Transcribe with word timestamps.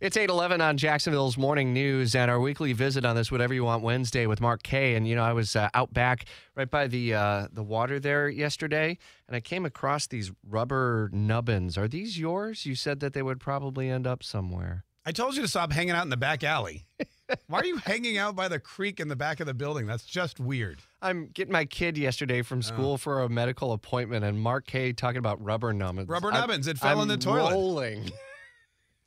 It's 0.00 0.16
811 0.16 0.60
on 0.60 0.76
Jacksonville's 0.76 1.36
Morning 1.36 1.72
News 1.72 2.14
and 2.14 2.30
our 2.30 2.38
weekly 2.38 2.72
visit 2.72 3.04
on 3.04 3.16
this 3.16 3.32
Whatever 3.32 3.52
You 3.52 3.64
Want 3.64 3.82
Wednesday 3.82 4.28
with 4.28 4.40
Mark 4.40 4.62
Kaye. 4.62 4.94
And, 4.94 5.08
you 5.08 5.16
know, 5.16 5.24
I 5.24 5.32
was 5.32 5.56
uh, 5.56 5.70
out 5.74 5.92
back 5.92 6.26
right 6.54 6.70
by 6.70 6.86
the 6.86 7.14
uh, 7.14 7.48
the 7.52 7.64
water 7.64 7.98
there 7.98 8.28
yesterday 8.28 8.96
and 9.26 9.34
I 9.34 9.40
came 9.40 9.66
across 9.66 10.06
these 10.06 10.30
rubber 10.48 11.10
nubbins. 11.12 11.76
Are 11.76 11.88
these 11.88 12.16
yours? 12.16 12.64
You 12.64 12.76
said 12.76 13.00
that 13.00 13.12
they 13.12 13.22
would 13.22 13.40
probably 13.40 13.90
end 13.90 14.06
up 14.06 14.22
somewhere. 14.22 14.84
I 15.04 15.10
told 15.10 15.34
you 15.34 15.42
to 15.42 15.48
stop 15.48 15.72
hanging 15.72 15.96
out 15.96 16.04
in 16.04 16.10
the 16.10 16.16
back 16.16 16.44
alley. 16.44 16.86
Why 17.48 17.58
are 17.58 17.64
you 17.64 17.78
hanging 17.78 18.18
out 18.18 18.36
by 18.36 18.46
the 18.46 18.60
creek 18.60 19.00
in 19.00 19.08
the 19.08 19.16
back 19.16 19.40
of 19.40 19.46
the 19.48 19.54
building? 19.54 19.86
That's 19.86 20.04
just 20.04 20.38
weird. 20.38 20.78
I'm 21.02 21.26
getting 21.26 21.52
my 21.52 21.64
kid 21.64 21.98
yesterday 21.98 22.42
from 22.42 22.62
school 22.62 22.98
for 22.98 23.24
a 23.24 23.28
medical 23.28 23.72
appointment 23.72 24.24
and 24.24 24.40
Mark 24.40 24.68
Kaye 24.68 24.92
talking 24.92 25.18
about 25.18 25.42
rubber 25.42 25.72
nubbins. 25.72 26.08
Rubber 26.08 26.30
nubbins. 26.30 26.68
It 26.68 26.78
fell 26.78 27.00
I'm 27.00 27.02
in 27.02 27.08
the 27.08 27.16
toilet. 27.16 27.50
Rolling. 27.50 28.12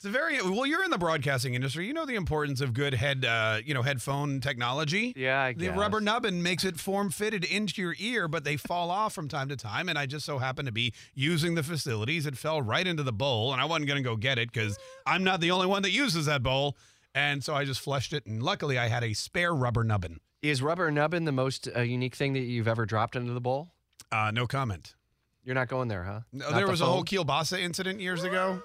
It's 0.02 0.08
a 0.08 0.10
very 0.10 0.42
well. 0.42 0.66
You're 0.66 0.82
in 0.82 0.90
the 0.90 0.98
broadcasting 0.98 1.54
industry. 1.54 1.86
You 1.86 1.92
know 1.92 2.04
the 2.04 2.16
importance 2.16 2.60
of 2.60 2.74
good 2.74 2.92
head, 2.92 3.24
uh, 3.24 3.58
you 3.64 3.72
know, 3.72 3.82
headphone 3.82 4.40
technology. 4.40 5.12
Yeah, 5.14 5.40
I 5.40 5.52
The 5.52 5.66
guess. 5.66 5.76
rubber 5.76 6.00
nubbin 6.00 6.42
makes 6.42 6.64
it 6.64 6.80
form 6.80 7.10
fitted 7.10 7.44
into 7.44 7.80
your 7.80 7.94
ear, 8.00 8.26
but 8.26 8.42
they 8.42 8.56
fall 8.56 8.90
off 8.90 9.12
from 9.12 9.28
time 9.28 9.48
to 9.50 9.56
time. 9.56 9.88
And 9.88 9.96
I 9.96 10.06
just 10.06 10.26
so 10.26 10.38
happened 10.38 10.66
to 10.66 10.72
be 10.72 10.92
using 11.14 11.54
the 11.54 11.62
facilities. 11.62 12.26
It 12.26 12.36
fell 12.36 12.60
right 12.60 12.84
into 12.84 13.04
the 13.04 13.12
bowl, 13.12 13.52
and 13.52 13.62
I 13.62 13.64
wasn't 13.64 13.86
going 13.86 14.02
to 14.02 14.08
go 14.08 14.16
get 14.16 14.38
it 14.40 14.50
because 14.52 14.76
I'm 15.06 15.22
not 15.22 15.40
the 15.40 15.52
only 15.52 15.68
one 15.68 15.82
that 15.82 15.92
uses 15.92 16.26
that 16.26 16.42
bowl. 16.42 16.76
And 17.14 17.44
so 17.44 17.54
I 17.54 17.64
just 17.64 17.80
flushed 17.80 18.12
it, 18.12 18.26
and 18.26 18.42
luckily 18.42 18.78
I 18.78 18.88
had 18.88 19.04
a 19.04 19.12
spare 19.12 19.54
rubber 19.54 19.84
nubbin. 19.84 20.18
Is 20.42 20.62
rubber 20.62 20.90
nubbin 20.90 21.26
the 21.26 21.30
most 21.30 21.68
uh, 21.76 21.82
unique 21.82 22.16
thing 22.16 22.32
that 22.32 22.40
you've 22.40 22.66
ever 22.66 22.86
dropped 22.86 23.14
into 23.14 23.32
the 23.34 23.40
bowl? 23.40 23.68
Uh, 24.10 24.32
no 24.34 24.48
comment. 24.48 24.96
You're 25.44 25.54
not 25.54 25.68
going 25.68 25.86
there, 25.86 26.02
huh? 26.02 26.20
No, 26.32 26.46
Not 26.46 26.56
there 26.56 26.64
the 26.64 26.70
was 26.72 26.80
a 26.80 26.86
whole 26.86 27.04
phone? 27.04 27.04
kielbasa 27.04 27.60
incident 27.60 28.00
years 28.00 28.24
ago. 28.24 28.60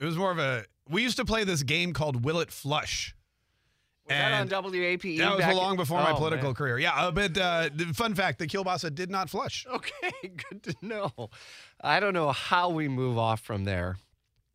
It 0.00 0.04
was 0.04 0.16
more 0.16 0.30
of 0.30 0.38
a. 0.38 0.64
We 0.88 1.02
used 1.02 1.16
to 1.16 1.24
play 1.24 1.44
this 1.44 1.62
game 1.62 1.92
called 1.92 2.24
Will 2.24 2.38
It 2.40 2.50
Flush. 2.50 3.14
Was 4.08 4.16
that 4.16 4.32
on 4.34 4.40
and 4.42 4.50
WAPE? 4.50 5.18
That 5.18 5.36
was 5.36 5.56
long 5.56 5.76
before 5.76 5.98
my 6.00 6.12
Oh, 6.12 6.16
political 6.16 6.50
man. 6.50 6.54
career. 6.54 6.78
Yeah, 6.78 6.92
uh, 6.94 7.10
but 7.10 7.36
uh, 7.36 7.70
fun 7.92 8.14
fact: 8.14 8.38
the 8.38 8.46
kielbasa 8.46 8.94
did 8.94 9.10
not 9.10 9.28
flush. 9.28 9.66
Okay, 9.68 10.12
good 10.50 10.62
to 10.62 10.74
know. 10.80 11.10
I 11.80 11.98
don't 11.98 12.14
know 12.14 12.30
how 12.30 12.68
we 12.68 12.86
move 12.86 13.18
off 13.18 13.40
from 13.40 13.64
there, 13.64 13.96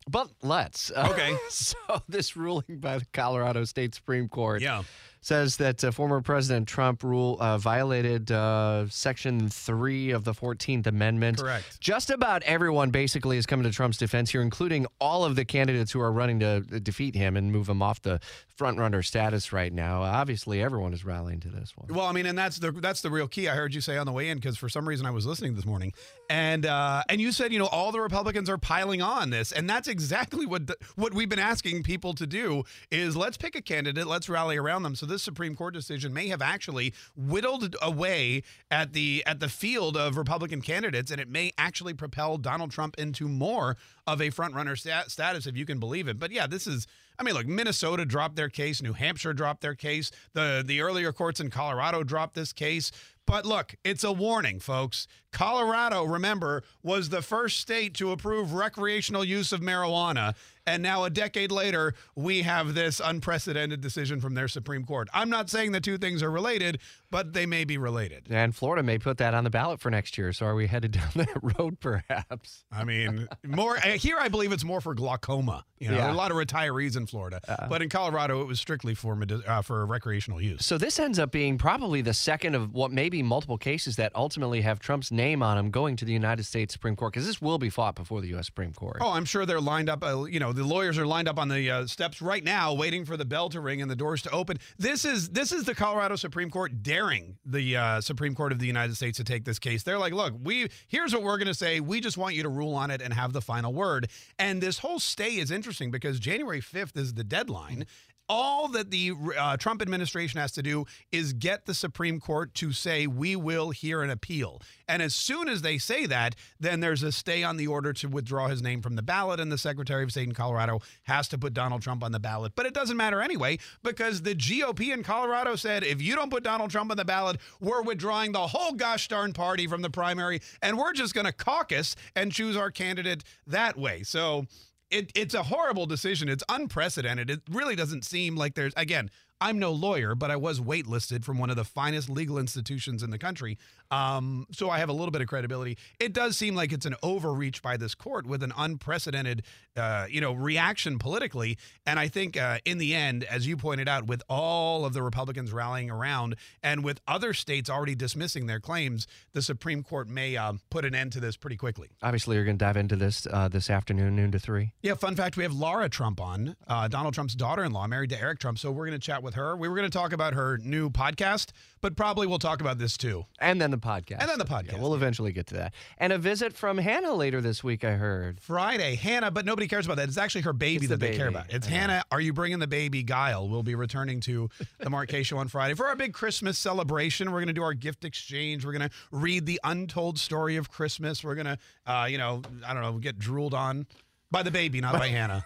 but 0.08 0.28
let's. 0.42 0.90
Uh, 0.90 1.06
Okay. 1.12 1.36
so, 1.50 1.76
this 2.08 2.34
ruling 2.34 2.78
by 2.80 2.98
the 2.98 3.04
Colorado 3.12 3.64
State 3.64 3.94
Supreme 3.94 4.26
Court 4.28 4.62
Yeah, 4.62 4.84
says 5.22 5.56
that 5.56 5.82
uh, 5.82 5.90
former 5.90 6.20
President 6.20 6.68
Trump 6.68 7.02
rule 7.02 7.36
uh, 7.40 7.56
violated 7.56 8.30
uh, 8.30 8.86
Section 8.88 9.48
3 9.48 10.10
of 10.10 10.24
the 10.24 10.32
14th 10.32 10.86
Amendment. 10.86 11.38
correct. 11.38 11.80
Just 11.80 12.10
about 12.10 12.42
everyone 12.42 12.90
basically 12.90 13.38
is 13.38 13.46
coming 13.46 13.64
to 13.64 13.70
Trump's 13.70 13.96
defense 13.96 14.30
here, 14.30 14.42
including 14.42 14.86
all 15.00 15.24
of 15.24 15.36
the 15.36 15.44
candidates 15.44 15.92
who 15.92 16.00
are 16.00 16.12
running 16.12 16.40
to 16.40 16.46
uh, 16.46 16.78
defeat 16.82 17.14
him 17.14 17.36
and 17.36 17.52
move 17.52 17.68
him 17.68 17.80
off 17.80 18.02
the 18.02 18.20
front 18.56 18.78
runner 18.78 19.02
status 19.02 19.52
right 19.52 19.72
now. 19.72 20.02
Obviously, 20.02 20.60
everyone 20.60 20.92
is 20.92 21.04
rallying 21.04 21.40
to 21.40 21.48
this 21.48 21.72
one. 21.76 21.88
Well, 21.88 22.06
I 22.06 22.12
mean, 22.12 22.26
and 22.26 22.36
that's 22.36 22.58
the 22.58 22.72
that's 22.72 23.00
the 23.00 23.10
real 23.10 23.28
key. 23.28 23.48
I 23.48 23.54
heard 23.54 23.74
you 23.74 23.80
say 23.80 23.96
on 23.96 24.06
the 24.06 24.12
way 24.12 24.28
in 24.28 24.38
because 24.38 24.56
for 24.56 24.68
some 24.68 24.86
reason 24.88 25.06
I 25.06 25.10
was 25.10 25.24
listening 25.24 25.54
this 25.54 25.64
morning, 25.64 25.92
and 26.28 26.66
uh, 26.66 27.02
and 27.08 27.20
you 27.20 27.32
said 27.32 27.52
you 27.52 27.58
know 27.58 27.66
all 27.66 27.92
the 27.92 28.00
Republicans 28.00 28.50
are 28.50 28.58
piling 28.58 29.02
on 29.02 29.30
this, 29.30 29.52
and 29.52 29.68
that's 29.70 29.88
exactly 29.88 30.46
what 30.46 30.66
the, 30.66 30.76
what 30.96 31.14
we've 31.14 31.28
been 31.28 31.38
asking 31.38 31.82
people 31.82 32.12
to 32.14 32.26
do 32.26 32.64
is 32.90 33.16
let's 33.16 33.36
pick 33.36 33.54
a 33.54 33.62
candidate, 33.62 34.06
let's 34.06 34.28
rally 34.28 34.56
around 34.56 34.82
them. 34.82 34.94
So 34.94 35.06
this 35.12 35.22
Supreme 35.22 35.54
Court 35.54 35.74
decision 35.74 36.12
may 36.12 36.28
have 36.28 36.42
actually 36.42 36.94
whittled 37.14 37.76
away 37.80 38.42
at 38.70 38.92
the 38.92 39.22
at 39.26 39.40
the 39.40 39.48
field 39.48 39.96
of 39.96 40.16
Republican 40.16 40.60
candidates, 40.60 41.10
and 41.10 41.20
it 41.20 41.28
may 41.28 41.52
actually 41.58 41.94
propel 41.94 42.38
Donald 42.38 42.70
Trump 42.70 42.96
into 42.98 43.28
more 43.28 43.76
of 44.06 44.20
a 44.20 44.30
front 44.30 44.54
runner 44.54 44.74
sta- 44.74 45.04
status, 45.08 45.46
if 45.46 45.56
you 45.56 45.64
can 45.64 45.78
believe 45.78 46.08
it. 46.08 46.18
But 46.18 46.32
yeah, 46.32 46.46
this 46.46 46.66
is. 46.66 46.86
I 47.18 47.24
mean, 47.24 47.34
look, 47.34 47.46
Minnesota 47.46 48.04
dropped 48.04 48.36
their 48.36 48.48
case, 48.48 48.82
New 48.82 48.94
Hampshire 48.94 49.34
dropped 49.34 49.60
their 49.60 49.74
case, 49.74 50.10
the 50.32 50.64
the 50.66 50.80
earlier 50.80 51.12
courts 51.12 51.40
in 51.40 51.50
Colorado 51.50 52.02
dropped 52.02 52.34
this 52.34 52.52
case. 52.52 52.90
But 53.26 53.46
look, 53.46 53.76
it's 53.84 54.02
a 54.02 54.12
warning, 54.12 54.58
folks. 54.58 55.06
Colorado, 55.30 56.04
remember, 56.04 56.64
was 56.82 57.08
the 57.08 57.22
first 57.22 57.60
state 57.60 57.94
to 57.94 58.10
approve 58.10 58.52
recreational 58.52 59.24
use 59.24 59.52
of 59.52 59.60
marijuana. 59.60 60.34
And 60.66 60.82
now, 60.82 61.02
a 61.04 61.10
decade 61.10 61.50
later, 61.50 61.94
we 62.14 62.42
have 62.42 62.74
this 62.74 63.00
unprecedented 63.04 63.80
decision 63.80 64.20
from 64.20 64.34
their 64.34 64.46
Supreme 64.46 64.84
Court. 64.84 65.08
I'm 65.12 65.28
not 65.28 65.50
saying 65.50 65.72
the 65.72 65.80
two 65.80 65.98
things 65.98 66.22
are 66.22 66.30
related, 66.30 66.78
but 67.10 67.32
they 67.32 67.46
may 67.46 67.64
be 67.64 67.78
related. 67.78 68.26
And 68.30 68.54
Florida 68.54 68.82
may 68.84 68.98
put 68.98 69.18
that 69.18 69.34
on 69.34 69.42
the 69.42 69.50
ballot 69.50 69.80
for 69.80 69.90
next 69.90 70.16
year. 70.16 70.32
So 70.32 70.46
are 70.46 70.54
we 70.54 70.68
headed 70.68 70.92
down 70.92 71.10
that 71.16 71.58
road, 71.58 71.80
perhaps? 71.80 72.64
I 72.70 72.84
mean, 72.84 73.28
more 73.44 73.76
uh, 73.76 73.80
here. 73.98 74.18
I 74.20 74.28
believe 74.28 74.52
it's 74.52 74.62
more 74.64 74.80
for 74.80 74.94
glaucoma. 74.94 75.64
You 75.80 75.88
know, 75.88 75.94
Yeah. 75.94 76.00
there 76.02 76.08
are 76.10 76.14
a 76.14 76.16
lot 76.16 76.30
of 76.30 76.36
retirees 76.36 76.96
in 76.96 77.06
Florida, 77.06 77.40
but 77.68 77.82
in 77.82 77.88
Colorado, 77.88 78.40
it 78.40 78.46
was 78.46 78.60
strictly 78.60 78.94
for 78.94 79.18
uh, 79.48 79.62
for 79.62 79.84
recreational 79.84 80.40
use. 80.40 80.64
So 80.64 80.78
this 80.78 81.00
ends 81.00 81.18
up 81.18 81.32
being 81.32 81.58
probably 81.58 82.02
the 82.02 82.14
second 82.14 82.54
of 82.54 82.72
what 82.72 82.92
may 82.92 83.08
be 83.08 83.20
multiple 83.22 83.58
cases 83.58 83.96
that 83.96 84.12
ultimately 84.14 84.60
have 84.60 84.78
Trump's 84.78 85.10
name 85.10 85.42
on 85.42 85.56
them 85.56 85.70
going 85.72 85.96
to 85.96 86.04
the 86.04 86.12
United 86.12 86.44
States 86.44 86.72
Supreme 86.72 86.94
Court 86.94 87.12
because 87.12 87.26
this 87.26 87.42
will 87.42 87.58
be 87.58 87.68
fought 87.68 87.96
before 87.96 88.20
the 88.20 88.28
U.S. 88.28 88.46
Supreme 88.46 88.72
Court. 88.72 88.98
Oh, 89.00 89.10
I'm 89.10 89.24
sure 89.24 89.44
they're 89.44 89.60
lined 89.60 89.90
up. 89.90 90.04
Uh, 90.04 90.22
you 90.24 90.38
know, 90.38 90.51
the 90.52 90.64
lawyers 90.64 90.98
are 90.98 91.06
lined 91.06 91.28
up 91.28 91.38
on 91.38 91.48
the 91.48 91.70
uh, 91.70 91.86
steps 91.86 92.22
right 92.22 92.42
now, 92.42 92.72
waiting 92.74 93.04
for 93.04 93.16
the 93.16 93.24
bell 93.24 93.48
to 93.50 93.60
ring 93.60 93.82
and 93.82 93.90
the 93.90 93.96
doors 93.96 94.22
to 94.22 94.30
open. 94.30 94.58
This 94.78 95.04
is 95.04 95.30
this 95.30 95.52
is 95.52 95.64
the 95.64 95.74
Colorado 95.74 96.16
Supreme 96.16 96.50
Court 96.50 96.82
daring 96.82 97.36
the 97.44 97.76
uh, 97.76 98.00
Supreme 98.00 98.34
Court 98.34 98.52
of 98.52 98.58
the 98.58 98.66
United 98.66 98.96
States 98.96 99.16
to 99.18 99.24
take 99.24 99.44
this 99.44 99.58
case. 99.58 99.82
They're 99.82 99.98
like, 99.98 100.12
look, 100.12 100.34
we 100.42 100.68
here's 100.88 101.12
what 101.12 101.22
we're 101.22 101.38
going 101.38 101.48
to 101.48 101.54
say. 101.54 101.80
We 101.80 102.00
just 102.00 102.16
want 102.16 102.34
you 102.34 102.42
to 102.42 102.48
rule 102.48 102.74
on 102.74 102.90
it 102.90 103.00
and 103.02 103.12
have 103.12 103.32
the 103.32 103.40
final 103.40 103.72
word. 103.72 104.08
And 104.38 104.62
this 104.62 104.78
whole 104.78 104.98
stay 104.98 105.38
is 105.38 105.50
interesting 105.50 105.90
because 105.90 106.18
January 106.18 106.60
5th 106.60 106.96
is 106.96 107.14
the 107.14 107.24
deadline. 107.24 107.86
All 108.34 108.66
that 108.68 108.90
the 108.90 109.12
uh, 109.38 109.58
Trump 109.58 109.82
administration 109.82 110.40
has 110.40 110.52
to 110.52 110.62
do 110.62 110.86
is 111.10 111.34
get 111.34 111.66
the 111.66 111.74
Supreme 111.74 112.18
Court 112.18 112.54
to 112.54 112.72
say, 112.72 113.06
we 113.06 113.36
will 113.36 113.72
hear 113.72 114.00
an 114.00 114.08
appeal. 114.08 114.62
And 114.88 115.02
as 115.02 115.14
soon 115.14 115.50
as 115.50 115.60
they 115.60 115.76
say 115.76 116.06
that, 116.06 116.34
then 116.58 116.80
there's 116.80 117.02
a 117.02 117.12
stay 117.12 117.42
on 117.44 117.58
the 117.58 117.66
order 117.66 117.92
to 117.92 118.08
withdraw 118.08 118.48
his 118.48 118.62
name 118.62 118.80
from 118.80 118.96
the 118.96 119.02
ballot, 119.02 119.38
and 119.38 119.52
the 119.52 119.58
Secretary 119.58 120.02
of 120.02 120.10
State 120.12 120.28
in 120.28 120.34
Colorado 120.34 120.80
has 121.02 121.28
to 121.28 121.36
put 121.36 121.52
Donald 121.52 121.82
Trump 121.82 122.02
on 122.02 122.12
the 122.12 122.18
ballot. 122.18 122.52
But 122.56 122.64
it 122.64 122.72
doesn't 122.72 122.96
matter 122.96 123.20
anyway, 123.20 123.58
because 123.82 124.22
the 124.22 124.34
GOP 124.34 124.94
in 124.94 125.02
Colorado 125.02 125.54
said, 125.54 125.84
if 125.84 126.00
you 126.00 126.14
don't 126.14 126.30
put 126.30 126.42
Donald 126.42 126.70
Trump 126.70 126.90
on 126.90 126.96
the 126.96 127.04
ballot, 127.04 127.36
we're 127.60 127.82
withdrawing 127.82 128.32
the 128.32 128.46
whole 128.46 128.72
gosh 128.72 129.08
darn 129.08 129.34
party 129.34 129.66
from 129.66 129.82
the 129.82 129.90
primary, 129.90 130.40
and 130.62 130.78
we're 130.78 130.94
just 130.94 131.12
going 131.12 131.26
to 131.26 131.32
caucus 131.32 131.96
and 132.16 132.32
choose 132.32 132.56
our 132.56 132.70
candidate 132.70 133.24
that 133.46 133.76
way. 133.76 134.02
So 134.04 134.46
it, 134.92 135.12
it's 135.14 135.34
a 135.34 135.42
horrible 135.42 135.86
decision. 135.86 136.28
It's 136.28 136.44
unprecedented. 136.48 137.30
It 137.30 137.40
really 137.50 137.74
doesn't 137.74 138.04
seem 138.04 138.36
like 138.36 138.54
there's, 138.54 138.74
again, 138.76 139.10
I'm 139.42 139.58
no 139.58 139.72
lawyer, 139.72 140.14
but 140.14 140.30
I 140.30 140.36
was 140.36 140.60
waitlisted 140.60 141.24
from 141.24 141.36
one 141.36 141.50
of 141.50 141.56
the 141.56 141.64
finest 141.64 142.08
legal 142.08 142.38
institutions 142.38 143.02
in 143.02 143.10
the 143.10 143.18
country. 143.18 143.58
Um, 143.90 144.46
so 144.52 144.70
I 144.70 144.78
have 144.78 144.88
a 144.88 144.92
little 144.92 145.10
bit 145.10 145.20
of 145.20 145.26
credibility. 145.26 145.76
It 145.98 146.12
does 146.12 146.36
seem 146.36 146.54
like 146.54 146.72
it's 146.72 146.86
an 146.86 146.94
overreach 147.02 147.60
by 147.60 147.76
this 147.76 147.96
court 147.96 148.24
with 148.24 148.44
an 148.44 148.52
unprecedented, 148.56 149.42
uh, 149.76 150.06
you 150.08 150.20
know, 150.20 150.32
reaction 150.32 151.00
politically. 151.00 151.58
And 151.84 151.98
I 151.98 152.06
think 152.06 152.36
uh, 152.36 152.58
in 152.64 152.78
the 152.78 152.94
end, 152.94 153.24
as 153.24 153.44
you 153.44 153.56
pointed 153.56 153.88
out, 153.88 154.06
with 154.06 154.22
all 154.28 154.84
of 154.86 154.92
the 154.92 155.02
Republicans 155.02 155.52
rallying 155.52 155.90
around 155.90 156.36
and 156.62 156.84
with 156.84 157.00
other 157.08 157.34
states 157.34 157.68
already 157.68 157.96
dismissing 157.96 158.46
their 158.46 158.60
claims, 158.60 159.08
the 159.32 159.42
Supreme 159.42 159.82
Court 159.82 160.08
may 160.08 160.36
um, 160.36 160.60
put 160.70 160.84
an 160.84 160.94
end 160.94 161.10
to 161.14 161.20
this 161.20 161.36
pretty 161.36 161.56
quickly. 161.56 161.88
Obviously, 162.00 162.36
you're 162.36 162.44
going 162.44 162.58
to 162.58 162.64
dive 162.64 162.76
into 162.76 162.94
this 162.94 163.26
uh, 163.26 163.48
this 163.48 163.68
afternoon, 163.68 164.14
noon 164.14 164.30
to 164.30 164.38
three. 164.38 164.72
Yeah, 164.82 164.94
fun 164.94 165.16
fact 165.16 165.36
we 165.36 165.42
have 165.42 165.52
Laura 165.52 165.88
Trump 165.88 166.20
on, 166.20 166.54
uh, 166.68 166.86
Donald 166.86 167.14
Trump's 167.14 167.34
daughter 167.34 167.64
in 167.64 167.72
law, 167.72 167.88
married 167.88 168.10
to 168.10 168.20
Eric 168.20 168.38
Trump. 168.38 168.60
So 168.60 168.70
we're 168.70 168.86
going 168.86 168.98
to 168.98 169.04
chat 169.04 169.22
with 169.22 169.31
her. 169.34 169.56
We 169.56 169.68
were 169.68 169.76
going 169.76 169.88
to 169.88 169.96
talk 169.96 170.12
about 170.12 170.34
her 170.34 170.58
new 170.58 170.90
podcast, 170.90 171.50
but 171.80 171.96
probably 171.96 172.26
we'll 172.26 172.38
talk 172.38 172.60
about 172.60 172.78
this 172.78 172.96
too. 172.96 173.26
And 173.40 173.60
then 173.60 173.70
the 173.70 173.78
podcast. 173.78 174.18
And 174.20 174.28
then 174.28 174.38
the 174.38 174.44
podcast, 174.44 174.72
Yeah, 174.72 174.80
we'll 174.80 174.94
eventually 174.94 175.32
get 175.32 175.46
to 175.48 175.54
that. 175.54 175.74
And 175.98 176.12
a 176.12 176.18
visit 176.18 176.52
from 176.54 176.78
Hannah 176.78 177.14
later 177.14 177.40
this 177.40 177.62
week, 177.64 177.84
I 177.84 177.92
heard. 177.92 178.40
Friday, 178.40 178.94
Hannah, 178.94 179.30
but 179.30 179.44
nobody 179.44 179.68
cares 179.68 179.86
about 179.86 179.96
that. 179.96 180.08
It's 180.08 180.18
actually 180.18 180.42
her 180.42 180.52
baby 180.52 180.84
It's 180.84 180.88
that 180.88 181.00
the 181.00 181.06
they 181.08 181.16
care 181.16 181.28
about. 181.28 181.52
It's 181.52 181.68
know. 181.68 181.76
Hannah, 181.76 182.04
are 182.10 182.20
you 182.20 182.32
bringing 182.32 182.58
the 182.58 182.66
baby? 182.66 183.02
Guile 183.02 183.48
will 183.48 183.62
be 183.62 183.74
returning 183.74 184.20
to 184.20 184.48
the 184.78 185.06
Kaye 185.08 185.22
Show 185.22 185.38
on 185.38 185.48
Friday 185.48 185.74
for 185.74 185.86
our 185.86 185.96
big 185.96 186.12
Christmas 186.12 186.58
celebration. 186.58 187.32
We're 187.32 187.40
going 187.40 187.48
to 187.48 187.52
do 187.52 187.62
our 187.62 187.74
gift 187.74 188.04
exchange. 188.04 188.64
We're 188.64 188.72
going 188.72 188.88
to 188.88 188.94
read 189.10 189.46
the 189.46 189.60
untold 189.64 190.18
story 190.18 190.56
of 190.56 190.70
Christmas. 190.70 191.24
We're 191.24 191.34
going 191.34 191.46
to, 191.46 191.58
uh, 191.86 192.06
you 192.08 192.18
know, 192.18 192.42
I 192.66 192.72
don't 192.74 192.82
know, 192.82 192.98
get 192.98 193.18
drooled 193.18 193.54
on 193.54 193.86
by 194.30 194.42
the 194.42 194.50
baby, 194.50 194.80
not 194.80 194.98
by 194.98 195.08
Hannah. 195.08 195.44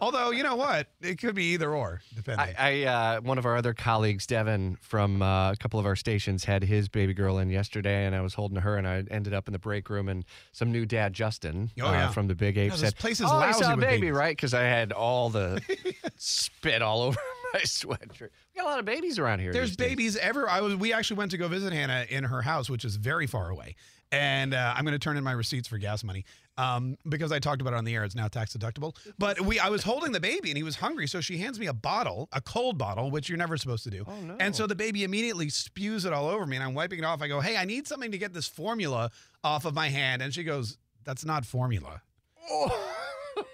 Although, 0.00 0.30
you 0.30 0.42
know 0.42 0.56
what? 0.56 0.88
It 1.00 1.18
could 1.18 1.34
be 1.34 1.52
either 1.52 1.74
or, 1.74 2.00
depending. 2.14 2.54
I, 2.58 2.82
I 2.84 2.86
uh, 3.16 3.20
one 3.20 3.38
of 3.38 3.46
our 3.46 3.56
other 3.56 3.74
colleagues, 3.74 4.26
Devin, 4.26 4.76
from 4.80 5.22
uh, 5.22 5.52
a 5.52 5.56
couple 5.56 5.78
of 5.80 5.86
our 5.86 5.96
stations, 5.96 6.44
had 6.44 6.62
his 6.64 6.88
baby 6.88 7.12
girl 7.14 7.38
in 7.38 7.50
yesterday, 7.50 8.06
and 8.06 8.14
I 8.14 8.20
was 8.20 8.34
holding 8.34 8.58
her, 8.58 8.76
and 8.76 8.86
I 8.88 9.04
ended 9.10 9.34
up 9.34 9.48
in 9.48 9.52
the 9.52 9.58
break 9.58 9.90
room, 9.90 10.08
and 10.08 10.24
some 10.52 10.72
new 10.72 10.86
dad, 10.86 11.12
Justin, 11.12 11.70
Oh, 11.80 11.86
uh, 11.86 12.10
from 12.10 12.26
the 12.28 12.34
Big 12.34 12.56
Ape, 12.58 12.64
Yeah, 12.66 12.70
this 12.76 12.80
said, 12.80 12.96
place 12.96 13.20
is 13.20 13.26
"Oh, 13.26 13.36
I 13.36 13.46
lousy 13.46 13.64
saw 13.64 13.72
a 13.72 13.76
with 13.76 13.84
baby, 13.84 14.00
babies." 14.02 14.16
right?" 14.16 14.36
Because 14.36 14.54
I 14.54 14.62
had 14.62 14.92
all 14.92 15.30
the 15.30 15.60
spit 16.16 16.82
all 16.82 17.02
over 17.02 17.18
my 17.54 17.60
sweatshirt. 17.60 18.30
We 18.54 18.56
got 18.56 18.64
a 18.64 18.68
lot 18.68 18.78
of 18.78 18.84
babies 18.84 19.18
around 19.18 19.40
here. 19.40 19.52
There's 19.52 19.70
these 19.70 19.76
days. 19.76 19.88
babies 19.90 20.16
ever. 20.16 20.48
I 20.48 20.60
was. 20.60 20.76
We 20.76 20.92
actually 20.92 21.16
went 21.18 21.30
to 21.32 21.38
go 21.38 21.48
visit 21.48 21.72
Hannah 21.72 22.06
in 22.08 22.24
her 22.24 22.42
house, 22.42 22.68
which 22.70 22.84
is 22.84 22.96
very 22.96 23.26
far 23.26 23.50
away. 23.50 23.76
And 24.12 24.54
uh, 24.54 24.74
I'm 24.76 24.84
going 24.84 24.92
to 24.92 24.98
turn 24.98 25.16
in 25.16 25.24
my 25.24 25.32
receipts 25.32 25.68
for 25.68 25.78
gas 25.78 26.02
money 26.02 26.24
um, 26.58 26.96
because 27.08 27.32
I 27.32 27.38
talked 27.38 27.60
about 27.60 27.72
it 27.74 27.76
on 27.76 27.84
the 27.84 27.94
air. 27.94 28.04
It's 28.04 28.14
now 28.14 28.28
tax 28.28 28.56
deductible. 28.56 28.96
But 29.18 29.40
we, 29.40 29.58
I 29.58 29.68
was 29.68 29.82
holding 29.82 30.12
the 30.12 30.20
baby 30.20 30.50
and 30.50 30.56
he 30.56 30.62
was 30.62 30.76
hungry, 30.76 31.06
so 31.06 31.20
she 31.20 31.38
hands 31.38 31.58
me 31.58 31.66
a 31.66 31.72
bottle, 31.72 32.28
a 32.32 32.40
cold 32.40 32.76
bottle, 32.76 33.10
which 33.10 33.28
you're 33.28 33.38
never 33.38 33.56
supposed 33.56 33.84
to 33.84 33.90
do. 33.90 34.04
Oh, 34.06 34.20
no. 34.20 34.36
And 34.40 34.54
so 34.54 34.66
the 34.66 34.74
baby 34.74 35.04
immediately 35.04 35.48
spews 35.48 36.04
it 36.04 36.12
all 36.12 36.28
over 36.28 36.46
me, 36.46 36.56
and 36.56 36.64
I'm 36.64 36.74
wiping 36.74 36.98
it 36.98 37.04
off. 37.04 37.22
I 37.22 37.28
go, 37.28 37.40
"Hey, 37.40 37.56
I 37.56 37.64
need 37.64 37.86
something 37.86 38.10
to 38.10 38.18
get 38.18 38.32
this 38.32 38.46
formula 38.46 39.10
off 39.44 39.64
of 39.64 39.74
my 39.74 39.88
hand," 39.88 40.22
and 40.22 40.34
she 40.34 40.44
goes, 40.44 40.76
"That's 41.04 41.24
not 41.24 41.46
formula." 41.46 42.02
Oh. 42.50 42.96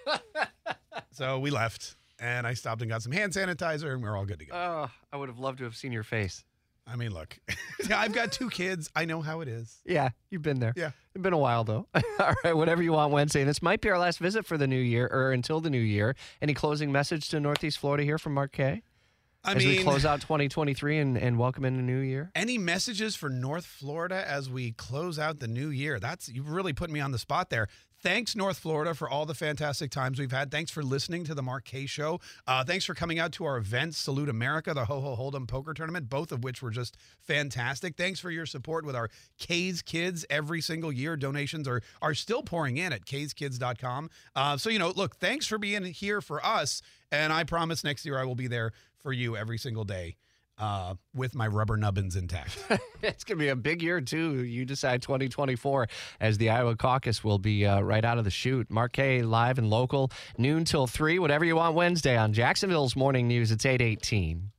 so 1.11 1.39
we 1.39 1.49
left, 1.49 1.95
and 2.19 2.47
I 2.47 2.53
stopped 2.53 2.81
and 2.81 2.89
got 2.89 3.03
some 3.03 3.11
hand 3.11 3.33
sanitizer, 3.33 3.93
and 3.93 4.01
we 4.01 4.09
we're 4.09 4.17
all 4.17 4.25
good 4.25 4.39
to 4.39 4.45
go. 4.45 4.55
Oh, 4.55 4.91
I 5.13 5.17
would 5.17 5.29
have 5.29 5.39
loved 5.39 5.59
to 5.59 5.63
have 5.65 5.75
seen 5.75 5.91
your 5.91 6.03
face. 6.03 6.43
I 6.89 6.95
mean, 6.95 7.13
look, 7.13 7.37
I've 7.93 8.13
got 8.13 8.31
two 8.31 8.49
kids. 8.49 8.89
I 8.95 9.05
know 9.05 9.21
how 9.21 9.41
it 9.41 9.47
is. 9.47 9.77
Yeah, 9.85 10.09
you've 10.29 10.41
been 10.41 10.59
there. 10.59 10.73
Yeah. 10.75 10.91
It's 11.13 11.21
been 11.21 11.33
a 11.33 11.37
while, 11.37 11.63
though. 11.63 11.87
All 12.19 12.33
right, 12.43 12.55
whatever 12.55 12.81
you 12.81 12.93
want 12.93 13.11
Wednesday. 13.11 13.43
This 13.43 13.61
might 13.61 13.81
be 13.81 13.89
our 13.89 13.99
last 13.99 14.19
visit 14.19 14.45
for 14.45 14.57
the 14.57 14.67
new 14.67 14.79
year 14.79 15.07
or 15.11 15.31
until 15.31 15.59
the 15.59 15.69
new 15.69 15.79
year. 15.79 16.15
Any 16.41 16.53
closing 16.53 16.91
message 16.91 17.27
to 17.29 17.39
Northeast 17.39 17.79
Florida 17.79 18.03
here 18.03 18.17
from 18.17 18.33
Mark 18.33 18.53
Kaye? 18.53 18.83
I 19.43 19.53
as 19.53 19.57
mean, 19.57 19.77
we 19.77 19.83
close 19.83 20.05
out 20.05 20.21
2023 20.21 20.97
and, 20.97 21.17
and 21.17 21.37
welcome 21.37 21.65
in 21.65 21.77
the 21.77 21.83
new 21.83 21.99
year? 21.99 22.31
Any 22.35 22.57
messages 22.57 23.15
for 23.15 23.29
North 23.29 23.65
Florida 23.65 24.23
as 24.27 24.49
we 24.49 24.71
close 24.71 25.19
out 25.19 25.39
the 25.39 25.47
new 25.47 25.69
year? 25.69 25.99
That's 25.99 26.29
you 26.29 26.43
really 26.43 26.73
put 26.73 26.89
me 26.89 26.99
on 26.99 27.11
the 27.11 27.19
spot 27.19 27.49
there. 27.49 27.67
Thanks, 28.03 28.35
North 28.35 28.59
Florida, 28.59 28.93
for 28.93 29.09
all 29.09 29.25
the 29.25 29.33
fantastic 29.33 29.89
times 29.89 30.19
we've 30.19 30.31
had. 30.31 30.51
Thanks 30.51 30.69
for 30.69 30.83
listening 30.83 31.23
to 31.23 31.33
the 31.33 31.41
Mark 31.41 31.67
Show. 31.87 32.19
Uh, 32.45 32.63
thanks 32.63 32.85
for 32.85 32.93
coming 32.93 33.17
out 33.17 33.31
to 33.33 33.45
our 33.45 33.57
events, 33.57 33.97
Salute 33.97 34.29
America, 34.29 34.73
the 34.73 34.85
Ho 34.85 35.01
Ho 35.01 35.15
Hold'em 35.15 35.47
Poker 35.47 35.73
Tournament, 35.73 36.07
both 36.07 36.31
of 36.31 36.43
which 36.43 36.61
were 36.61 36.69
just 36.69 36.95
fantastic. 37.19 37.97
Thanks 37.97 38.19
for 38.19 38.29
your 38.29 38.45
support 38.45 38.85
with 38.85 38.95
our 38.95 39.09
Kaye's 39.39 39.81
Kids 39.81 40.25
every 40.29 40.61
single 40.61 40.91
year. 40.91 41.17
Donations 41.17 41.67
are 41.67 41.81
are 42.01 42.13
still 42.13 42.43
pouring 42.43 42.77
in 42.77 42.93
at 42.93 43.05
kskids.com. 43.05 44.11
Uh, 44.35 44.57
so 44.57 44.69
you 44.69 44.77
know, 44.77 44.93
look, 44.95 45.15
thanks 45.15 45.47
for 45.47 45.57
being 45.57 45.83
here 45.85 46.21
for 46.21 46.45
us, 46.45 46.83
and 47.11 47.33
I 47.33 47.45
promise 47.45 47.83
next 47.83 48.05
year 48.05 48.19
I 48.19 48.25
will 48.25 48.35
be 48.35 48.47
there 48.47 48.73
for 48.99 49.11
you 49.11 49.35
every 49.35 49.57
single 49.57 49.85
day 49.85 50.17
uh, 50.57 50.95
with 51.13 51.35
my 51.35 51.47
rubber 51.47 51.77
nubbins 51.77 52.15
intact. 52.15 52.57
it's 53.01 53.23
going 53.23 53.37
to 53.37 53.43
be 53.43 53.49
a 53.49 53.55
big 53.55 53.81
year, 53.81 54.01
too. 54.01 54.43
You 54.43 54.65
decide 54.65 55.01
2024 55.01 55.87
as 56.19 56.37
the 56.37 56.49
Iowa 56.49 56.75
caucus 56.75 57.23
will 57.23 57.39
be 57.39 57.65
uh, 57.65 57.81
right 57.81 58.03
out 58.03 58.17
of 58.17 58.23
the 58.23 58.31
chute. 58.31 58.67
Kaye 58.93 59.21
live 59.21 59.57
and 59.57 59.69
local, 59.69 60.11
noon 60.37 60.65
till 60.65 60.87
3, 60.87 61.19
whatever 61.19 61.45
you 61.45 61.55
want 61.55 61.75
Wednesday 61.75 62.17
on 62.17 62.33
Jacksonville's 62.33 62.95
Morning 62.95 63.27
News. 63.27 63.51
It's 63.51 63.65
818. 63.65 64.51